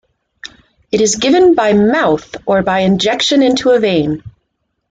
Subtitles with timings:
[0.91, 4.23] It is given by mouth or by injection into a vein.